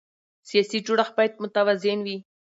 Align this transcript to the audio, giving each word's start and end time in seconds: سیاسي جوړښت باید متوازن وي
سیاسي 0.49 0.77
جوړښت 0.85 1.13
باید 1.17 1.33
متوازن 1.41 1.99
وي 2.05 2.17